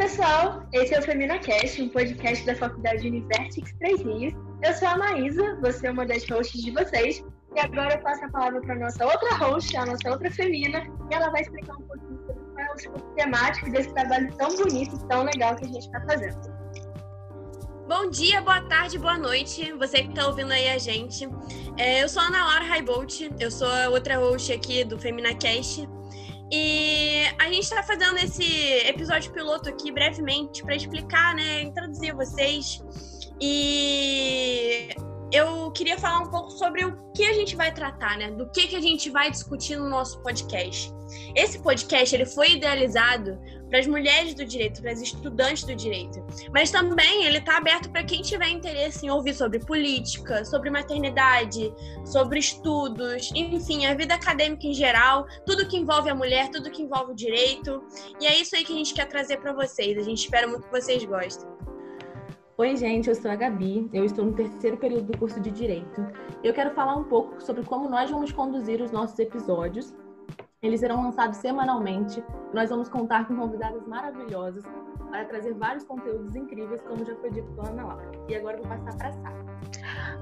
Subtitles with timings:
[0.00, 4.34] pessoal, esse é o FeminaCast, um podcast da Faculdade Univertix 3 Rios.
[4.62, 7.22] Eu sou a Maísa, você é uma das hosts de vocês,
[7.54, 10.82] e agora eu passo a palavra para a nossa outra host, a nossa outra femina,
[11.10, 14.56] e ela vai explicar um pouquinho sobre qual é o escopo temático desse trabalho tão
[14.56, 16.60] bonito e tão legal que a gente está fazendo.
[17.86, 21.28] Bom dia, boa tarde, boa noite, você que está ouvindo aí a gente.
[21.76, 25.86] É, eu sou a Ana Laura Raibolt, eu sou a outra host aqui do FeminaCast.
[26.52, 28.44] E a gente está fazendo esse
[28.86, 32.82] episódio piloto aqui brevemente para explicar, né, introduzir vocês.
[33.40, 34.88] E
[35.32, 38.30] eu queria falar um pouco sobre o que a gente vai tratar, né?
[38.30, 40.92] Do que, que a gente vai discutir no nosso podcast.
[41.34, 46.24] Esse podcast ele foi idealizado para as mulheres do direito, para as estudantes do direito,
[46.52, 51.72] mas também ele está aberto para quem tiver interesse em ouvir sobre política, sobre maternidade,
[52.04, 56.82] sobre estudos, enfim, a vida acadêmica em geral, tudo que envolve a mulher, tudo que
[56.82, 57.82] envolve o direito.
[58.20, 59.96] E é isso aí que a gente quer trazer para vocês.
[59.96, 61.48] A gente espera muito que vocês gostem.
[62.60, 66.06] Oi, gente, eu sou a Gabi, eu estou no terceiro período do curso de Direito.
[66.44, 69.94] Eu quero falar um pouco sobre como nós vamos conduzir os nossos episódios.
[70.62, 72.22] Eles serão lançados semanalmente.
[72.52, 74.62] Nós vamos contar com convidadas maravilhosas
[75.08, 78.12] para trazer vários conteúdos incríveis, como já foi dito pela Ana Laura.
[78.28, 79.44] E agora eu vou passar para a Sara.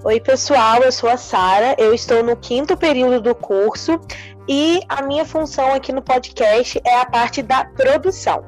[0.05, 4.01] Oi, pessoal, eu sou a Sara, eu estou no quinto período do curso
[4.47, 8.45] e a minha função aqui no podcast é a parte da produção.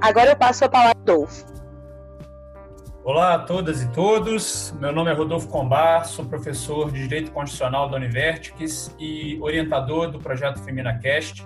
[0.00, 1.57] Agora eu passo a palavra ao Adolfo.
[3.08, 4.70] Olá a todas e todos.
[4.78, 10.18] Meu nome é Rodolfo Combar, sou professor de Direito Constitucional da Univertix e orientador do
[10.18, 11.42] projeto FeminaCast.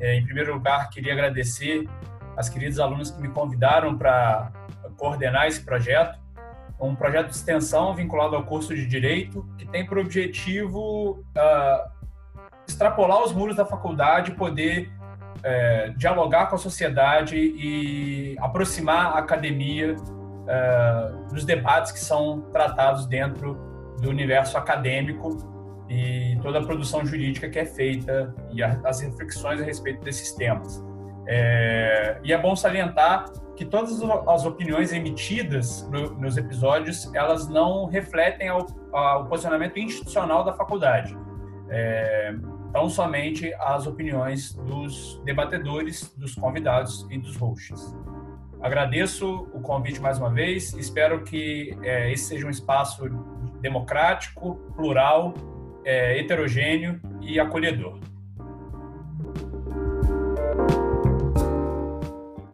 [0.00, 1.88] É, em primeiro lugar, queria agradecer
[2.36, 4.50] as queridas alunas que me convidaram para
[4.96, 6.18] coordenar esse projeto.
[6.80, 11.88] Um projeto de extensão vinculado ao curso de Direito, que tem por objetivo uh,
[12.66, 14.90] extrapolar os muros da faculdade poder
[15.36, 19.94] uh, dialogar com a sociedade e aproximar a academia
[20.50, 23.54] uh, dos debates que são tratados dentro
[24.00, 25.38] do universo acadêmico
[25.88, 30.32] e toda a produção jurídica que é feita e a, as reflexões a respeito desses
[30.32, 30.82] temas.
[31.26, 37.84] É, e é bom salientar que todas as opiniões emitidas no, nos episódios elas não
[37.86, 41.16] refletem ao, ao posicionamento institucional da faculdade.
[41.68, 42.34] É,
[42.72, 47.94] tão somente as opiniões dos debatedores, dos convidados e dos hosts.
[48.62, 50.74] Agradeço o convite mais uma vez.
[50.74, 53.08] Espero que é, esse seja um espaço
[53.60, 55.34] democrático, plural,
[55.84, 57.98] é, heterogêneo e acolhedor.